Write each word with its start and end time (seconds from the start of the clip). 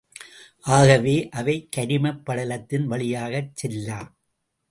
ஆகவே 0.67 1.29
அவை 1.31 1.55
கரிமப் 1.77 2.23
படலத்தின் 2.25 2.85
வழியாகச் 2.85 3.55
செல்லா. 3.55 3.99